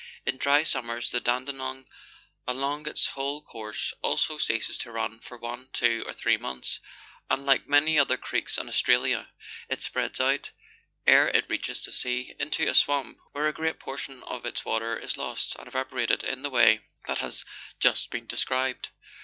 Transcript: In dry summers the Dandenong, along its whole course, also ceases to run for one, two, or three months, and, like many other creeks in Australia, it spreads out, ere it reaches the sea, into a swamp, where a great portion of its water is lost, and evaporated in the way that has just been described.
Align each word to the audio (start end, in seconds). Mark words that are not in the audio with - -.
In 0.25 0.37
dry 0.39 0.63
summers 0.63 1.11
the 1.11 1.19
Dandenong, 1.19 1.85
along 2.47 2.87
its 2.87 3.05
whole 3.09 3.39
course, 3.43 3.93
also 4.01 4.39
ceases 4.39 4.75
to 4.79 4.91
run 4.91 5.19
for 5.19 5.37
one, 5.37 5.69
two, 5.73 6.03
or 6.07 6.13
three 6.13 6.37
months, 6.37 6.79
and, 7.29 7.45
like 7.45 7.67
many 7.69 7.99
other 7.99 8.17
creeks 8.17 8.57
in 8.57 8.67
Australia, 8.67 9.29
it 9.69 9.83
spreads 9.83 10.19
out, 10.19 10.49
ere 11.05 11.27
it 11.27 11.47
reaches 11.47 11.85
the 11.85 11.91
sea, 11.91 12.33
into 12.39 12.67
a 12.67 12.73
swamp, 12.73 13.19
where 13.33 13.47
a 13.47 13.53
great 13.53 13.77
portion 13.79 14.23
of 14.23 14.43
its 14.43 14.65
water 14.65 14.97
is 14.97 15.17
lost, 15.17 15.55
and 15.57 15.67
evaporated 15.67 16.23
in 16.23 16.41
the 16.41 16.49
way 16.49 16.79
that 17.05 17.19
has 17.19 17.45
just 17.79 18.09
been 18.09 18.25
described. 18.25 18.89